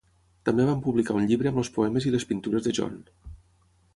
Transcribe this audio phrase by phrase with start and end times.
[0.49, 2.99] També van publicar un llibre amb els poemes i les pintures de John.